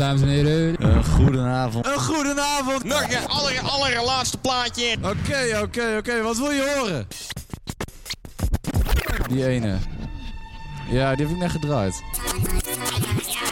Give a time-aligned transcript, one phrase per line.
[0.00, 0.84] dames en heren.
[0.84, 1.86] Een goedenavond.
[1.86, 2.84] Een goedenavond.
[2.84, 4.96] Nog een aller, allerlaatste plaatje.
[5.02, 6.22] Oké, oké, oké.
[6.22, 7.06] Wat wil je horen?
[9.28, 9.78] Die ene.
[10.90, 12.02] Ja, die heb ik net gedraaid.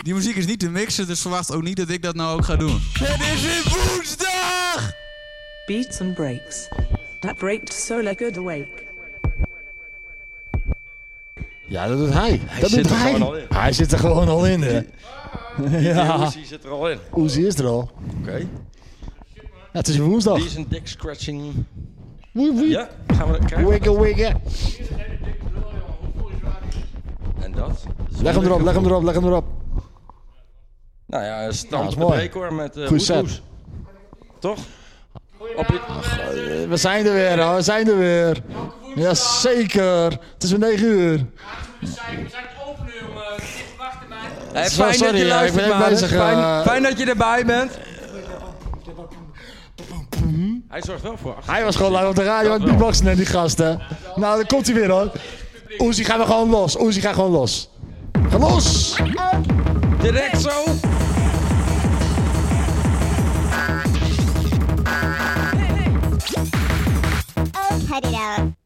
[0.02, 2.44] Die muziek is niet te mixen, dus verwacht ook niet dat ik dat nou ook
[2.44, 2.80] ga doen.
[2.92, 4.92] Het is weer woensdag!
[5.66, 6.68] Beats and breaks.
[7.20, 8.86] That breaked Solar Good Awake.
[11.66, 12.40] Ja, dat doet hij.
[12.60, 13.12] dat zit doet er hij.
[13.12, 13.46] gewoon al in.
[13.48, 14.80] Hij zit er gewoon al in, hè.
[15.80, 16.28] Ja.
[16.30, 16.98] Die zit er al in.
[17.16, 17.90] Oezie is er al.
[18.20, 18.36] Oké.
[19.72, 20.36] Ja, het is woensdag.
[20.36, 21.64] Die is een dick scratching.
[22.32, 22.70] Woei, woei.
[22.70, 23.68] Ja, gaan we kijken.
[23.68, 24.36] Wiggle, wiggle.
[27.40, 27.84] En dat?
[28.22, 29.44] Leg hem erop, leg hem erop, leg hem erop.
[31.06, 32.18] Nou ja, Ja, stand mooi.
[32.20, 33.20] record met uh, Goeie set.
[33.20, 33.42] Hoes.
[34.38, 34.58] Toch?
[35.56, 35.80] Op je...
[36.62, 37.54] Eh, We zijn er weer, hoor.
[37.54, 38.42] We zijn er weer.
[38.94, 40.10] Jazeker.
[40.34, 41.26] Het is weer 9 uur.
[44.52, 45.88] Hey, fijn sorry, dat je ja, ik ben luistert, even man.
[45.88, 47.78] bezig, Fijn, eh, fijn dat je erbij bent.
[50.68, 51.52] Hij zorgt wel voor achter.
[51.52, 53.80] Hij was gewoon lang op de radio aan het beatboxen en die gasten.
[54.14, 55.12] Nou, dan komt hij weer hoor.
[55.78, 56.78] Oezie, ga we gewoon los.
[56.80, 57.70] Oezie, ga gewoon los.
[58.30, 58.96] Ga los!
[60.00, 60.50] Direct zo.
[67.88, 68.57] Cut it out.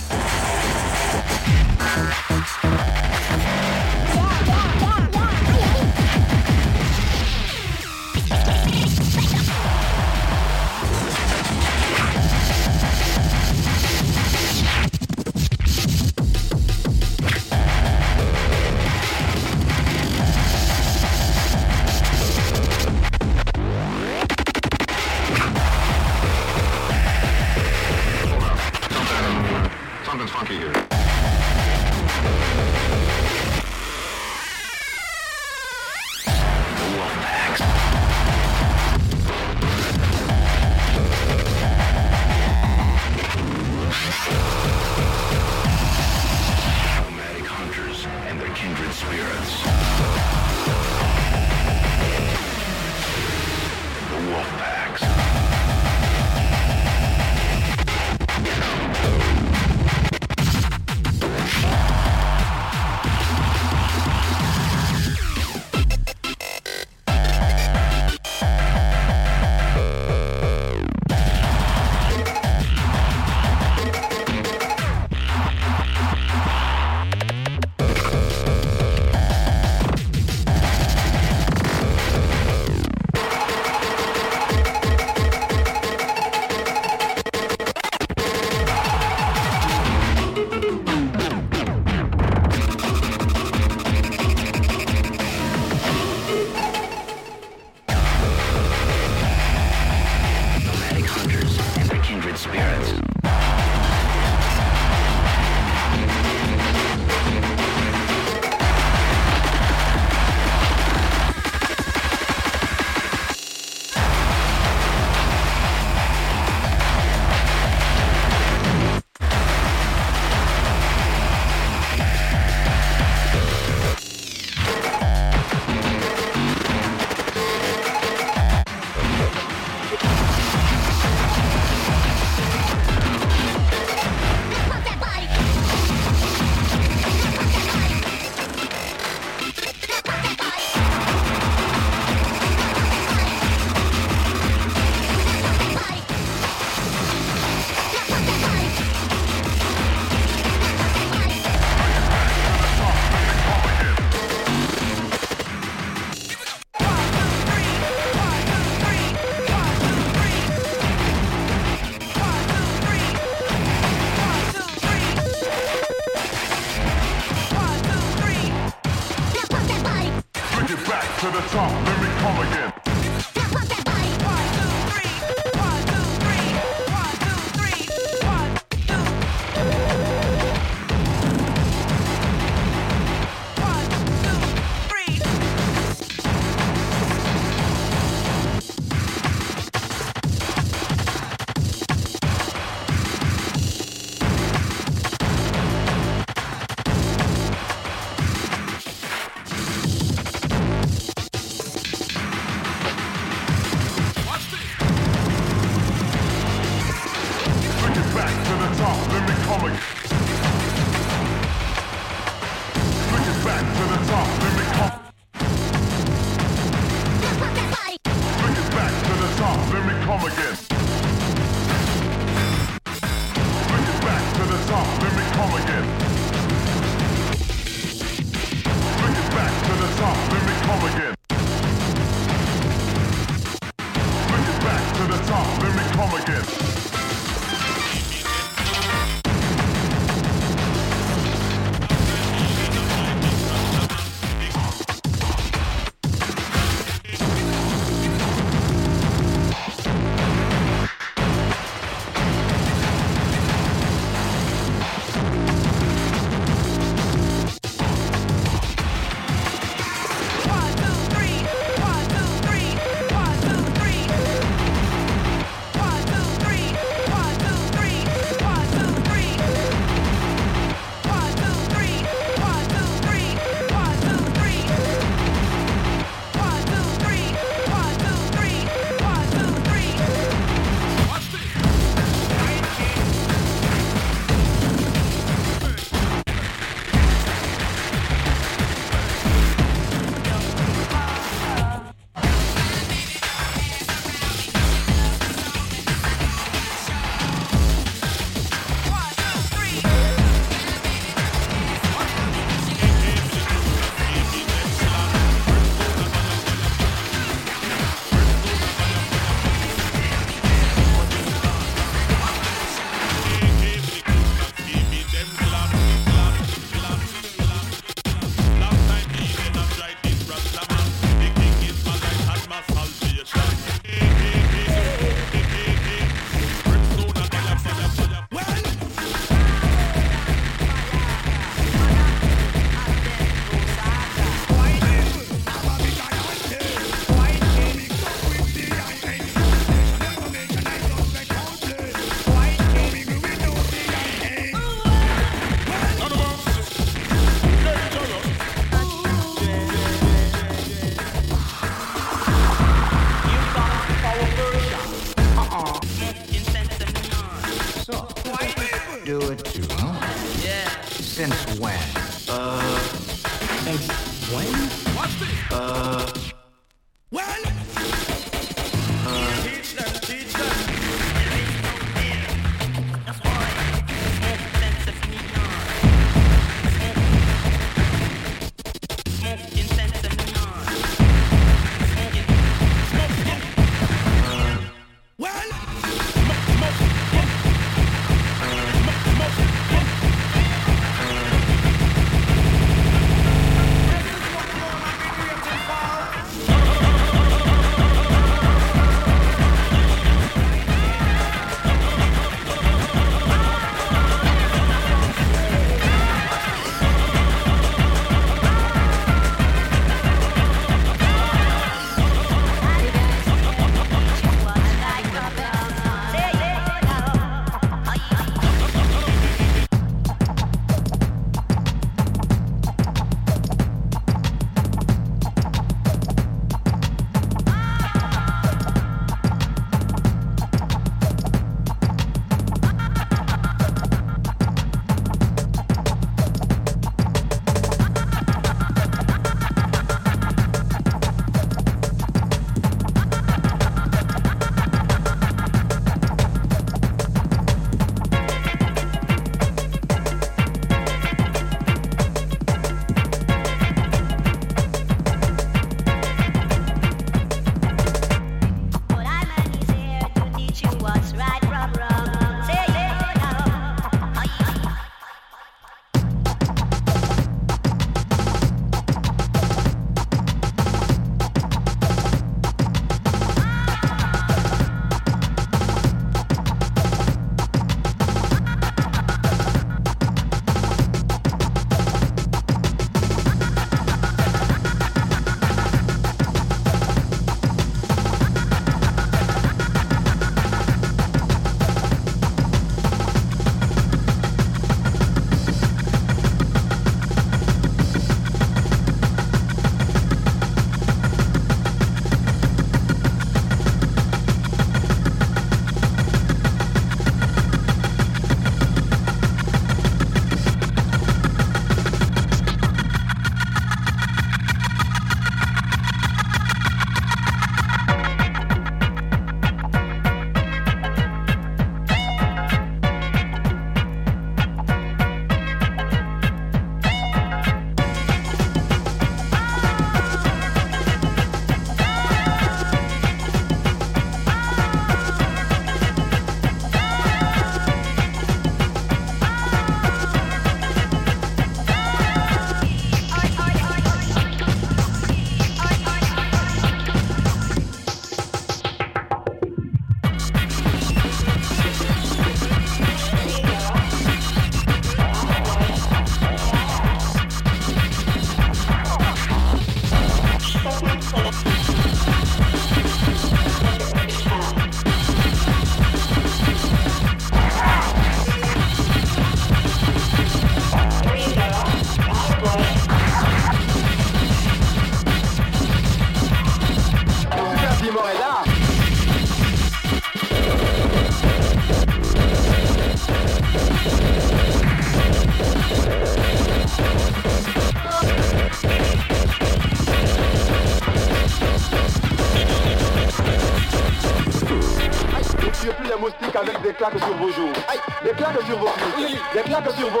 [599.51, 600.00] Tiago Silva.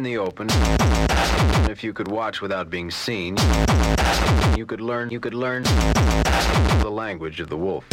[0.00, 0.48] in the open.
[1.70, 3.36] If you could watch without being seen,
[4.56, 7.84] you could learn, you could learn the language of the wolf.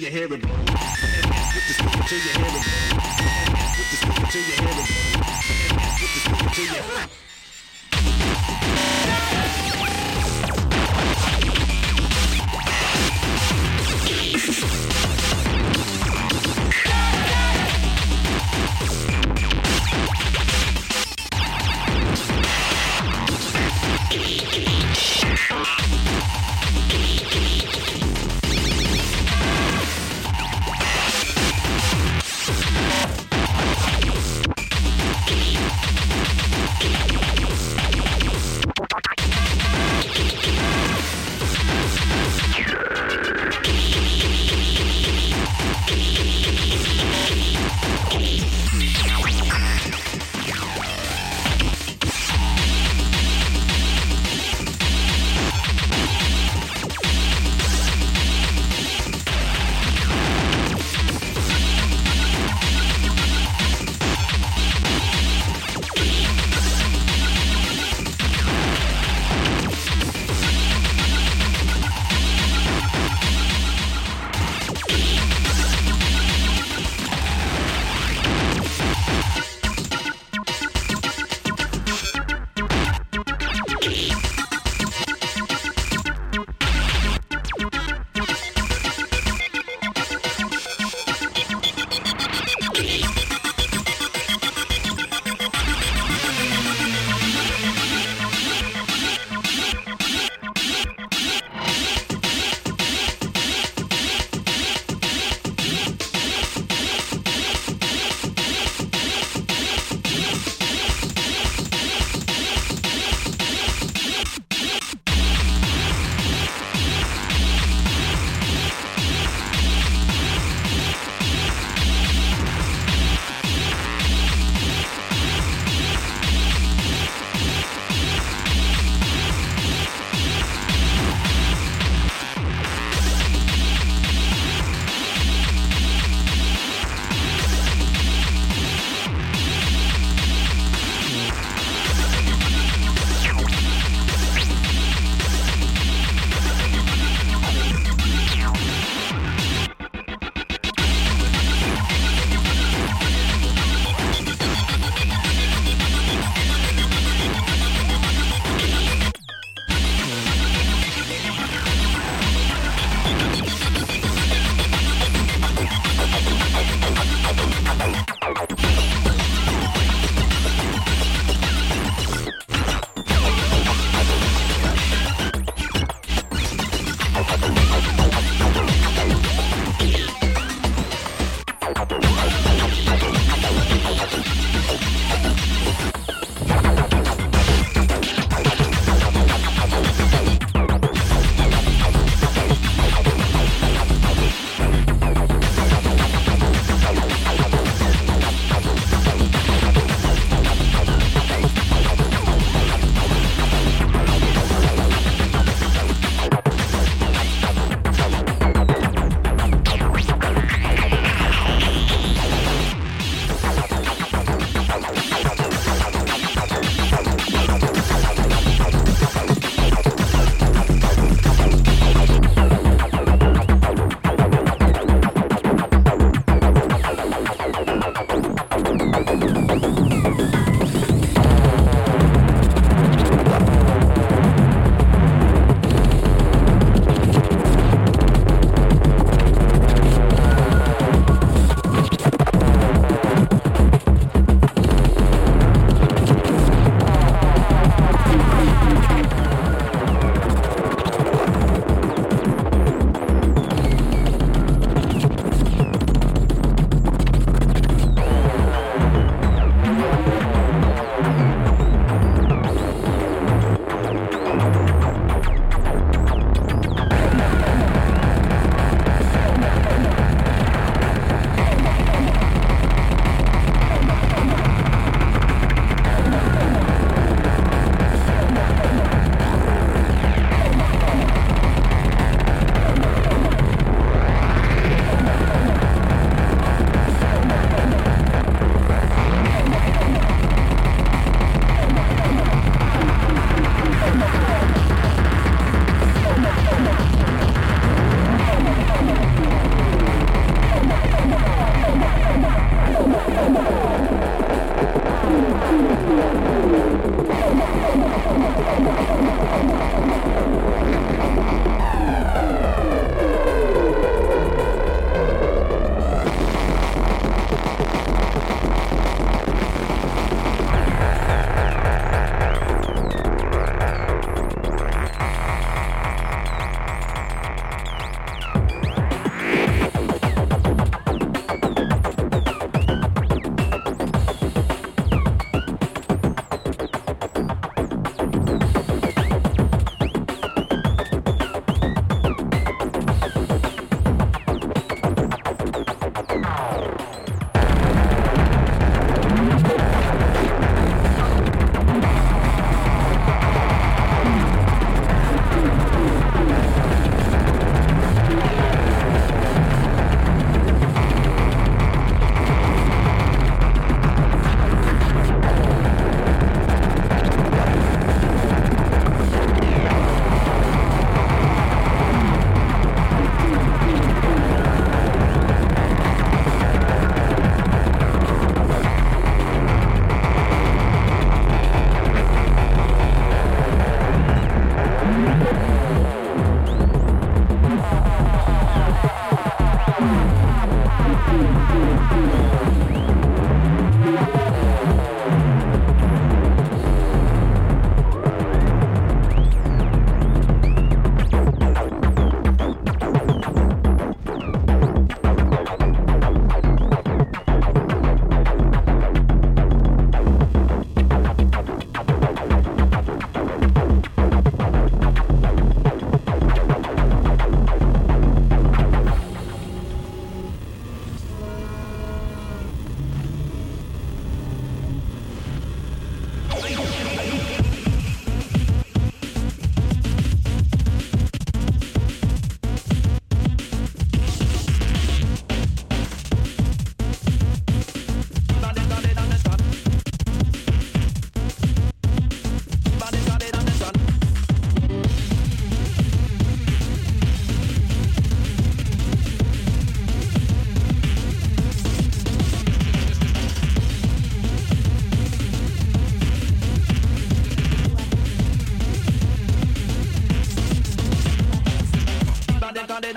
[0.00, 0.59] your hair bro.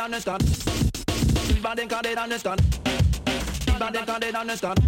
[0.04, 0.44] understand.
[1.50, 2.62] Even them can't understand.
[3.68, 4.80] Even them can't understand.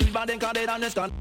[0.00, 1.12] Even them can't understand.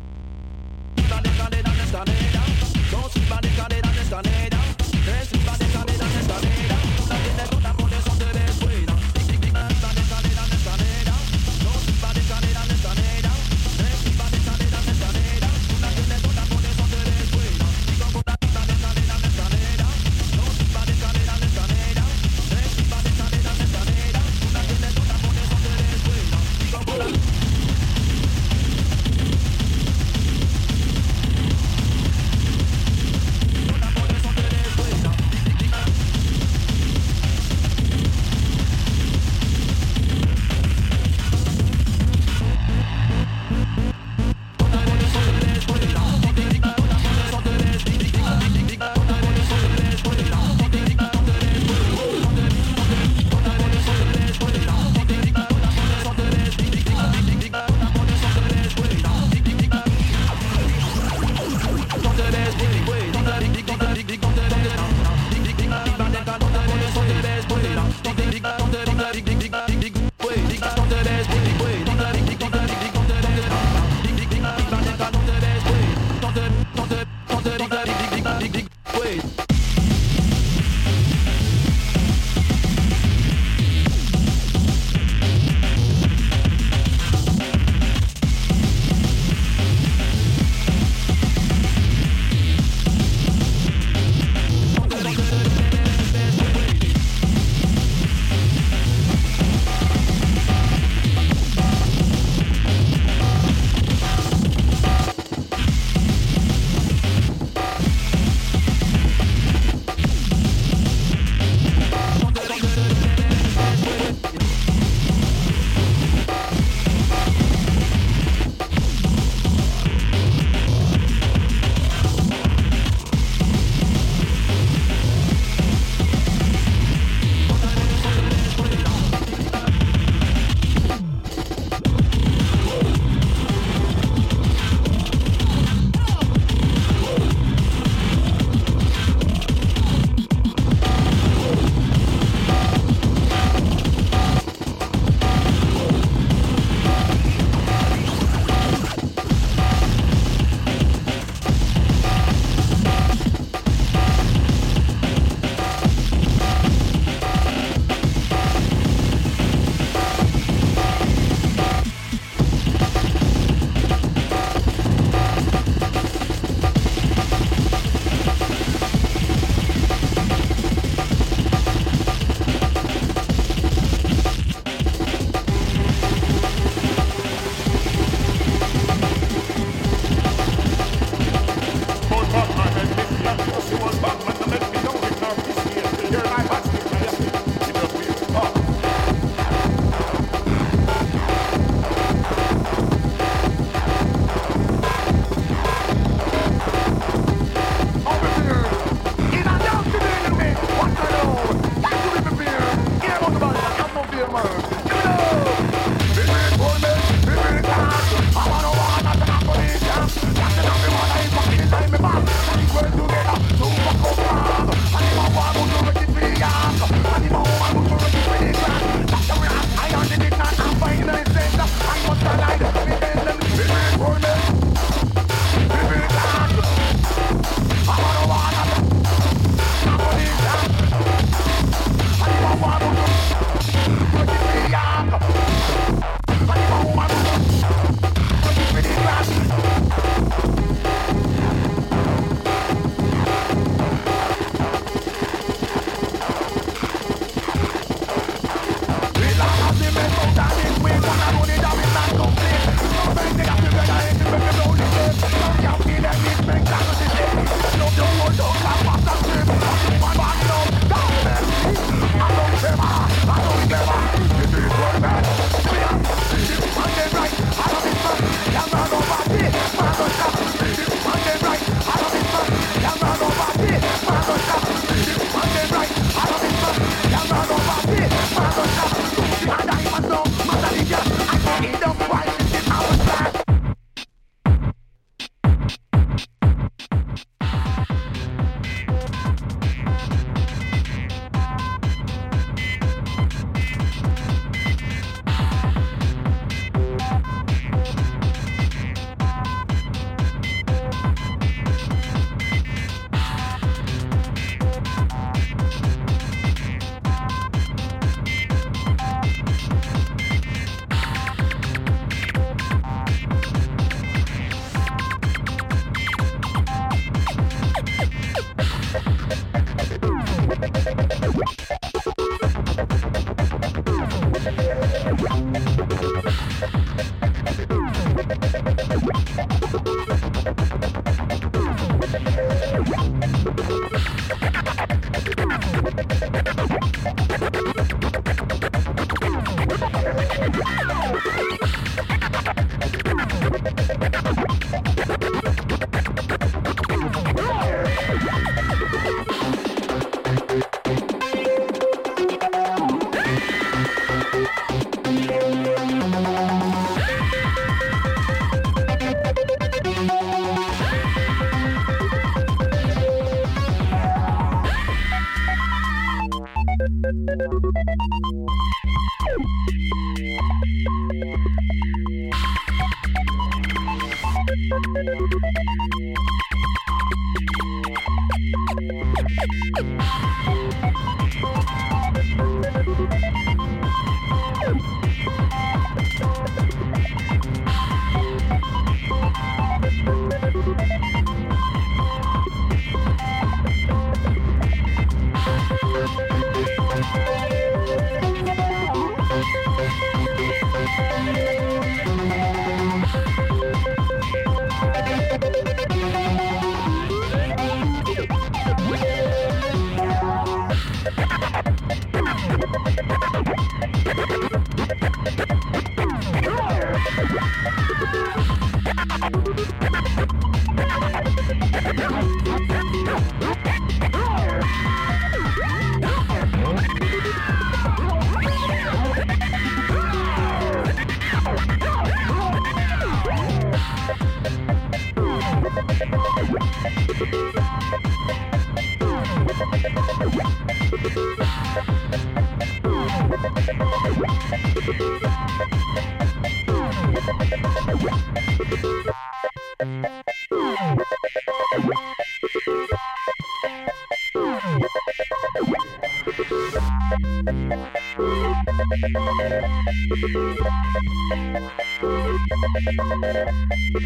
[441.78, 441.97] Thank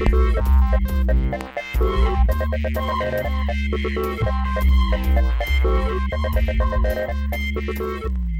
[0.03, 0.41] Thank
[7.79, 8.30] you.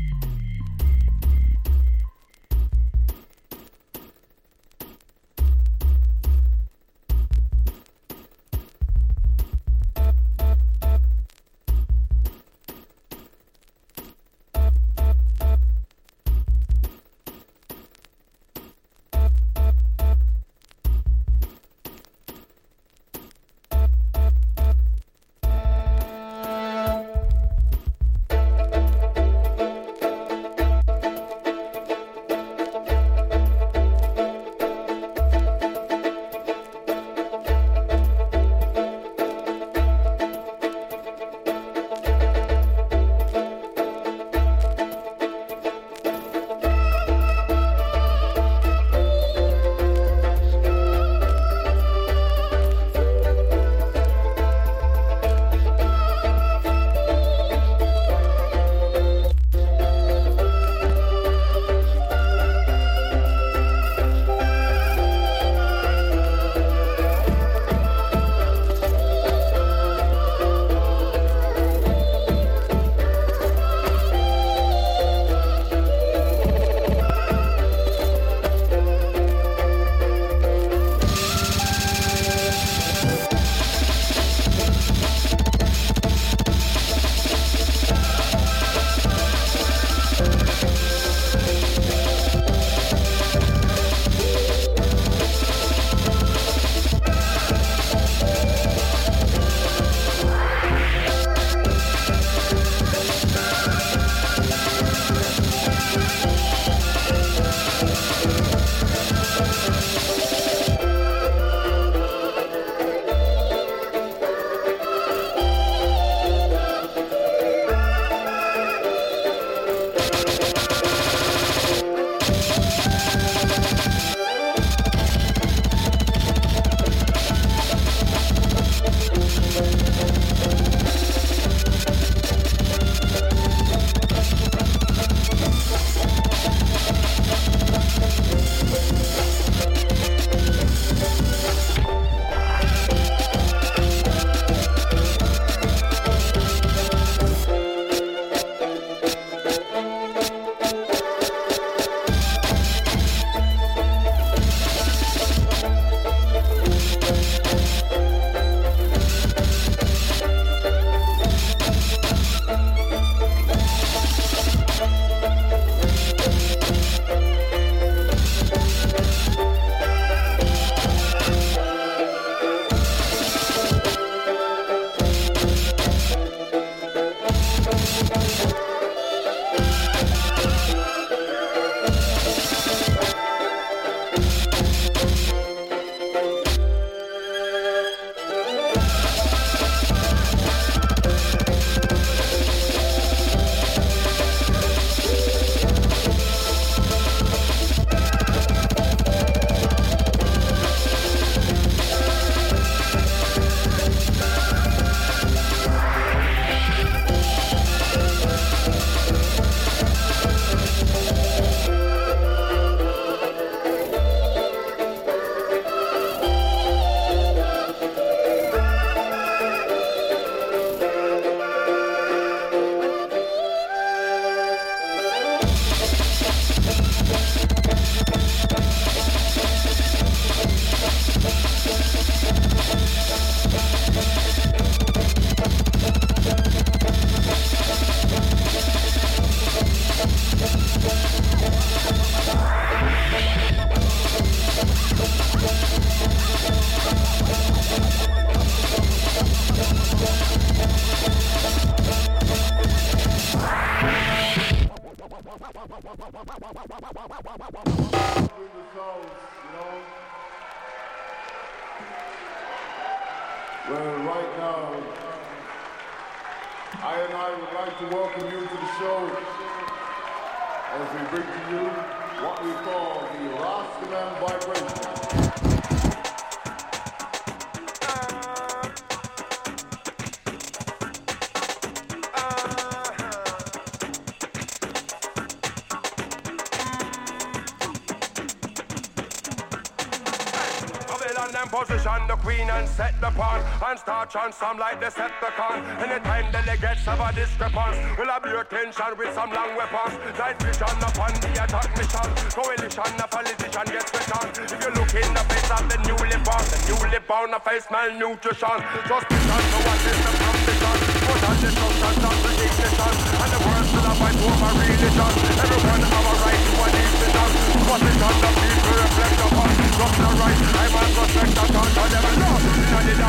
[294.15, 295.63] And some like the Decepticon.
[295.79, 299.95] Anytime delegates have a discrepancy, we'll have your attention with some long weapons.
[300.19, 302.07] Night vision upon the attack mission.
[302.35, 304.35] Coalition, a politician gets returned.
[304.51, 307.67] If you look in the face of the newly born, the newly born, a face
[307.71, 308.59] malnutrition.
[308.83, 310.75] Just because no one is the competition.
[311.07, 312.93] Put on destruction, not the ignition.
[313.15, 315.11] And the world still a fight over religion.
[315.39, 317.29] Everyone have a right to a decision.
[317.63, 319.51] Position the people reflect upon.
[319.71, 321.60] Just the right, I must respect the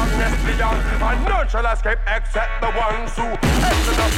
[0.03, 0.83] The beyond.
[1.03, 3.29] And none shall escape except the ones who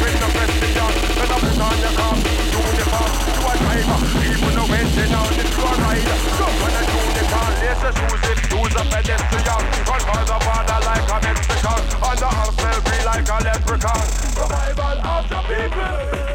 [0.00, 0.92] with the question.
[1.20, 3.10] Let up put on your car, uniform.
[3.34, 6.18] You a driver, even the waiting on it, you a rider.
[6.40, 9.62] Jump on a unicorn, lace your shoes if you's a pedestrian.
[9.84, 11.80] Run for the border like a Mexican.
[12.00, 14.06] On the house will be like a leprechaun.
[14.32, 16.33] Survival of the people.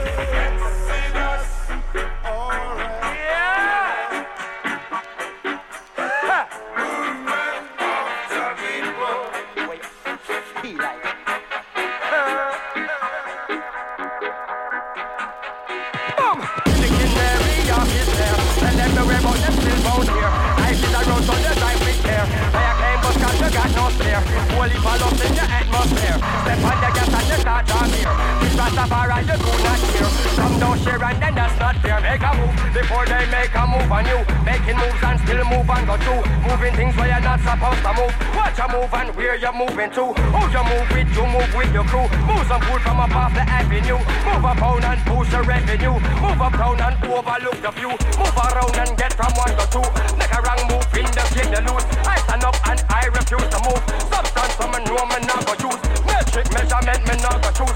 [28.80, 30.08] This Rastafari, you do not hear.
[30.40, 32.00] Some don't share and then that's not fair.
[32.00, 34.24] Make a move before they make a move on you.
[34.48, 36.24] Making moves and still move and go through.
[36.48, 38.16] Moving things where you're not supposed to move.
[38.40, 40.04] Watch you move and where you're moving to.
[40.16, 42.08] Who you move with, you move with your crew.
[42.24, 44.00] Move some food from up off the avenue.
[44.00, 45.96] Move up down and boost the revenue.
[46.24, 47.92] Move up down and overlook the view.
[48.16, 49.88] Move around and get from one to two.
[50.16, 51.84] Make a wrong move in the game you lose.
[52.08, 53.84] I stand up and I refuse to move.
[54.08, 55.50] Substance from a know me not.
[56.08, 57.69] Metric measurement me not go choose.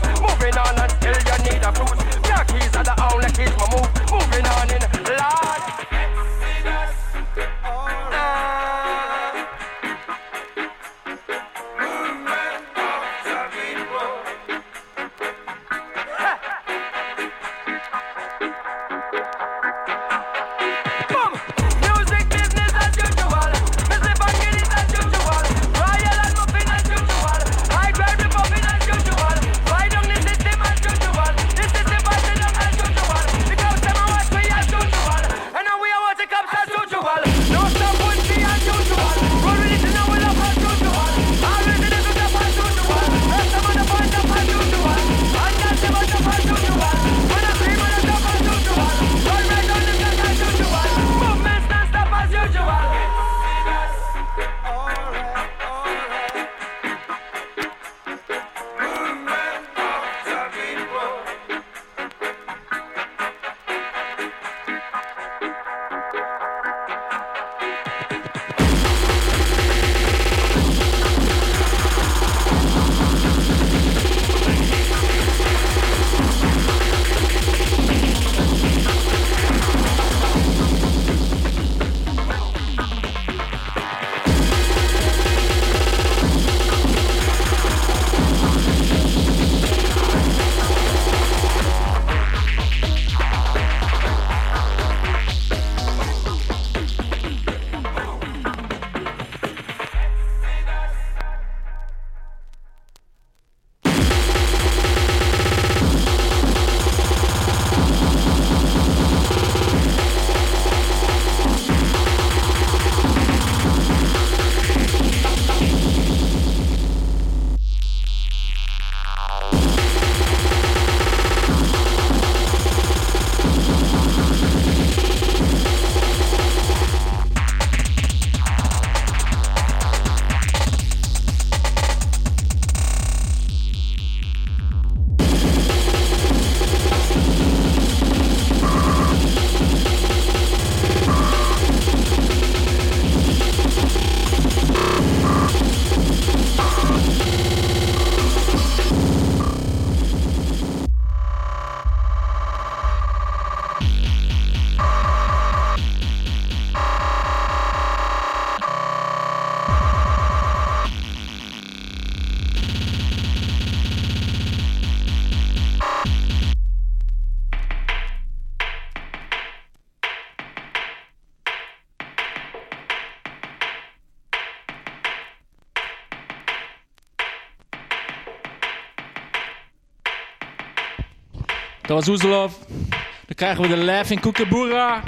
[181.94, 182.20] Dat was.
[182.20, 185.04] Dan krijgen we de Laughing Kookaburra.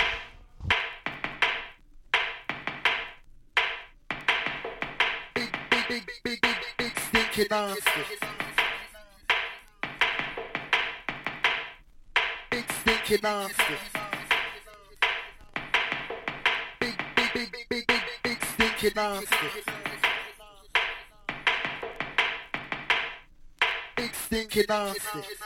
[23.95, 25.44] Big stinky monster.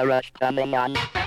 [0.00, 1.19] The rush coming on?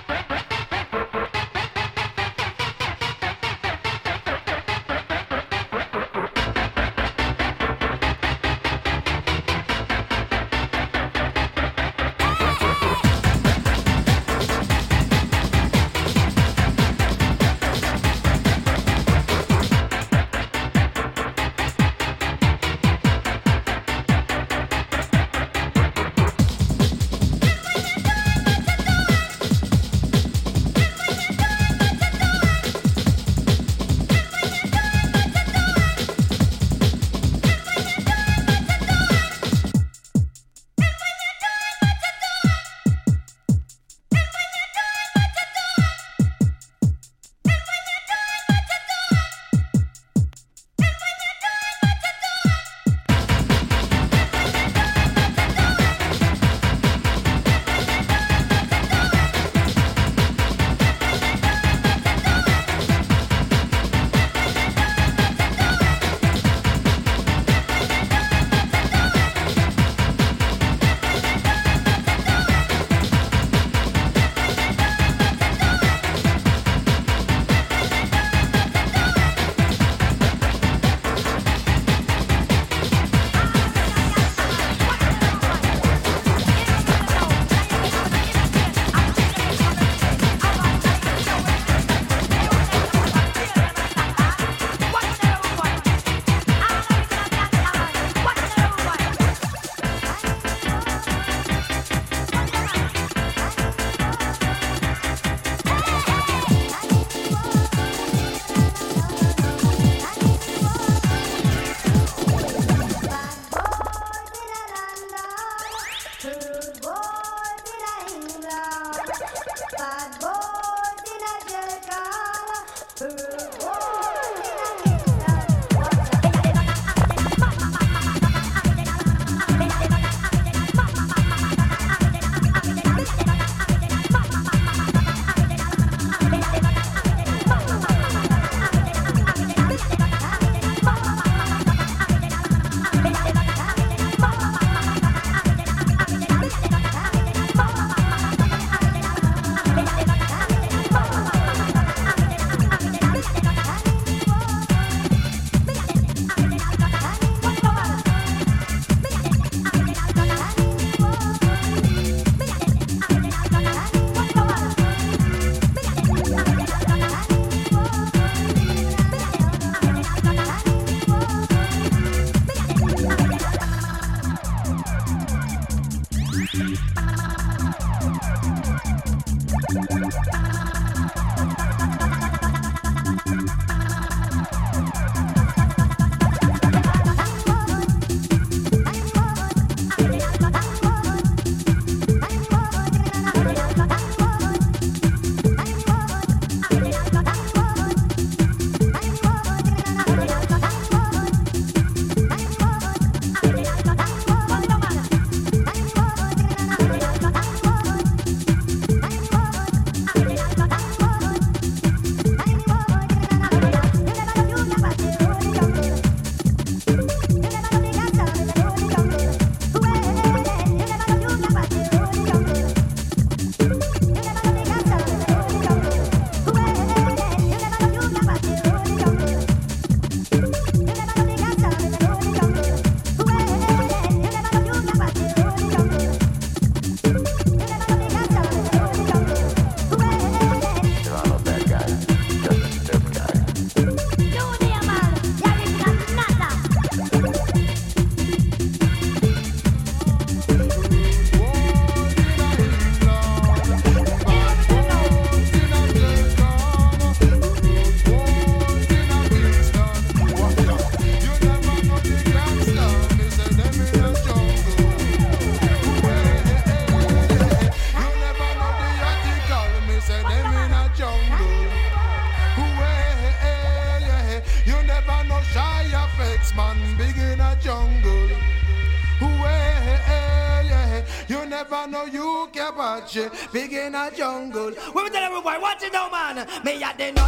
[286.64, 287.23] Me at the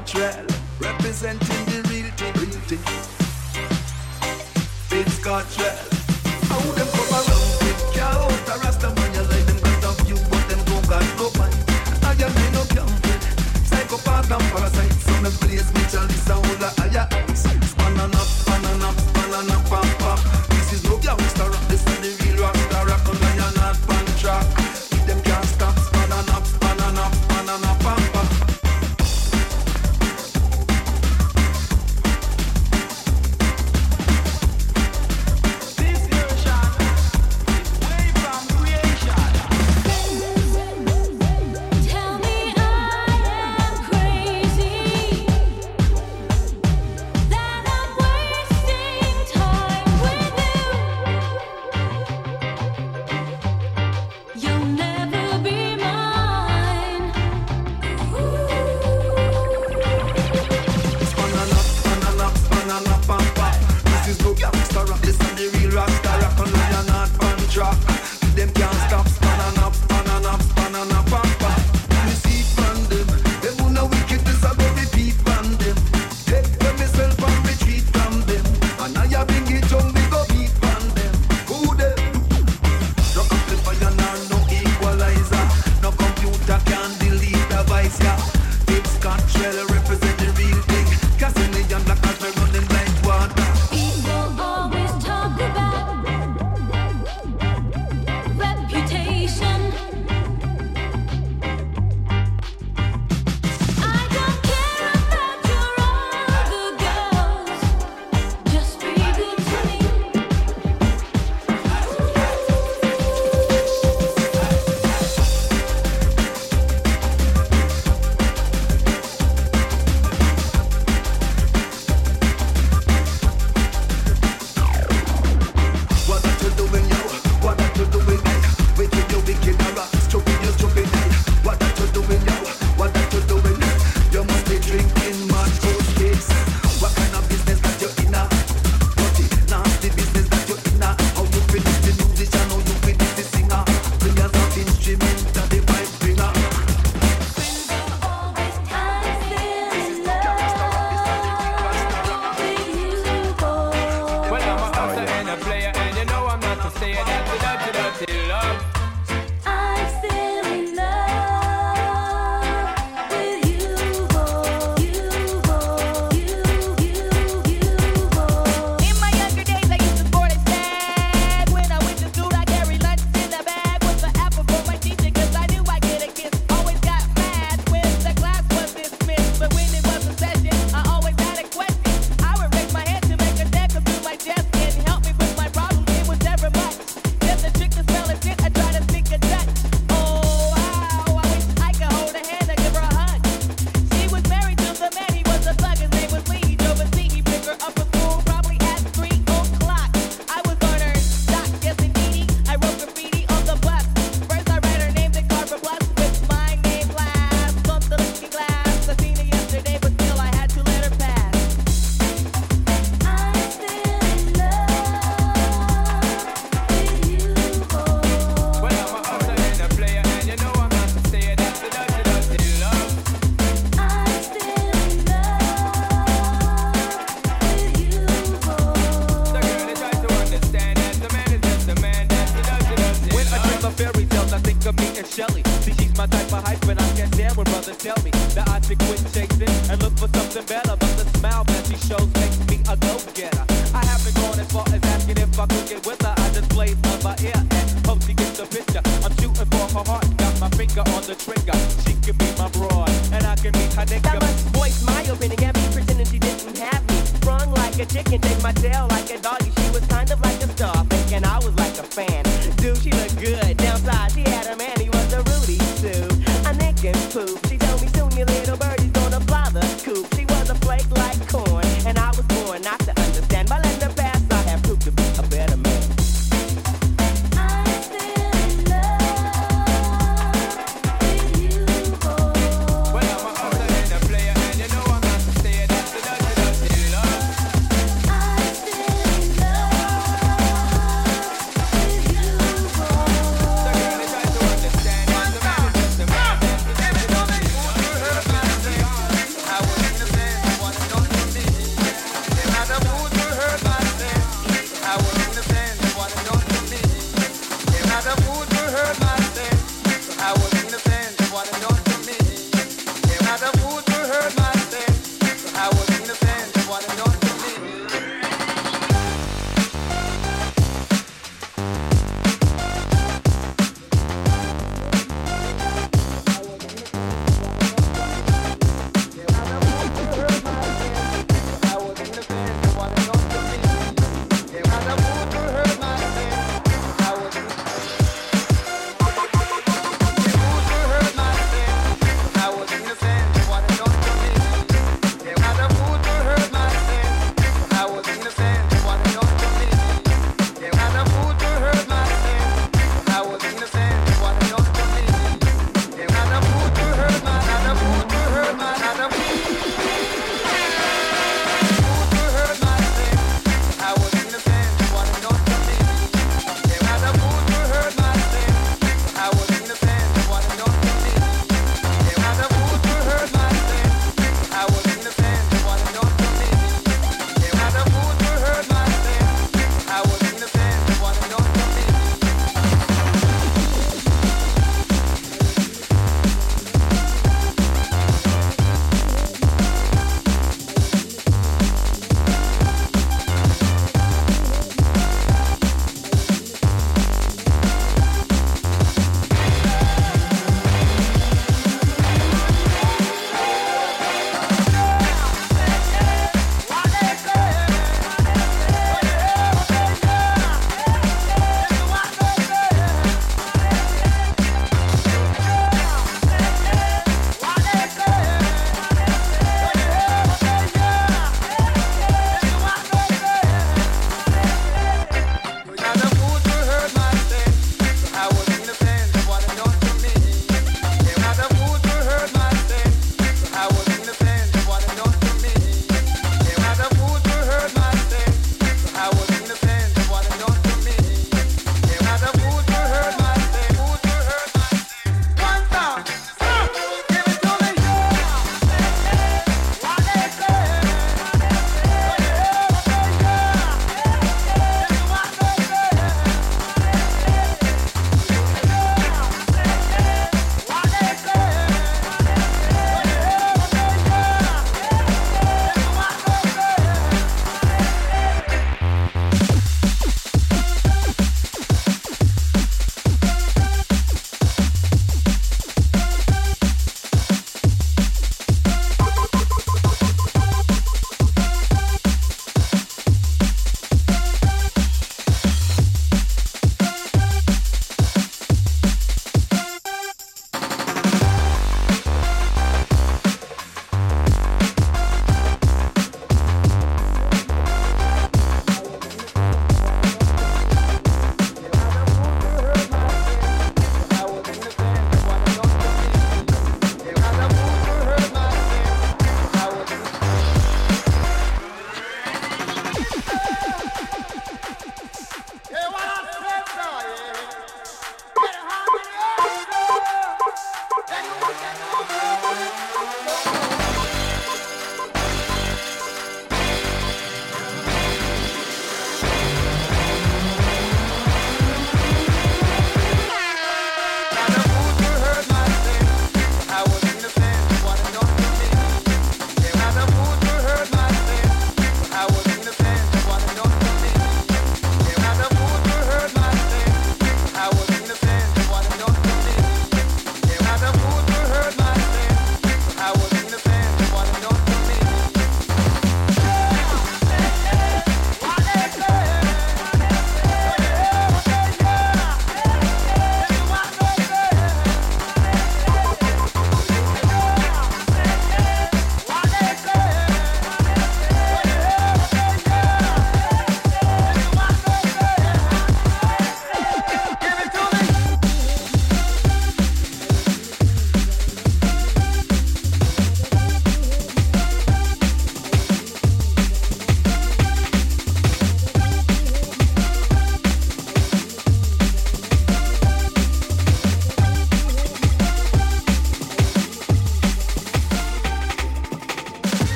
[0.00, 0.39] portrait.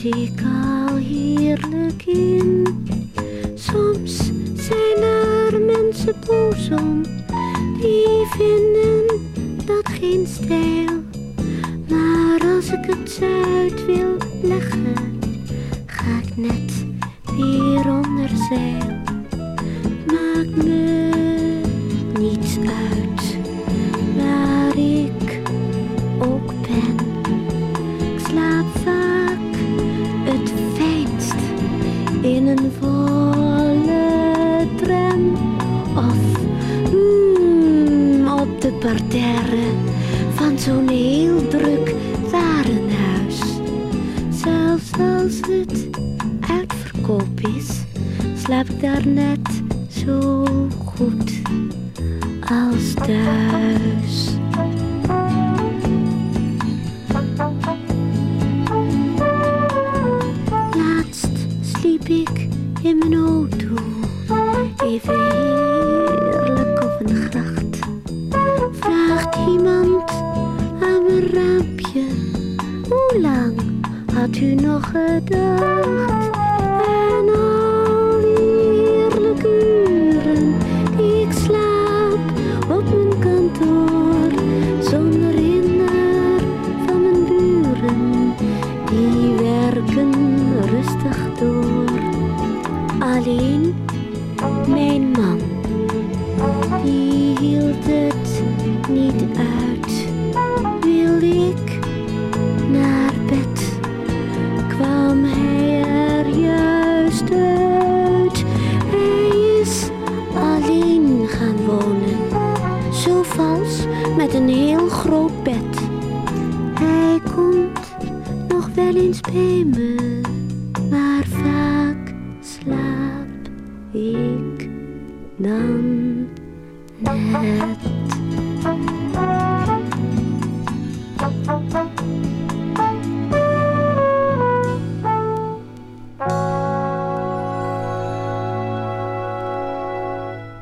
[0.00, 0.49] 時間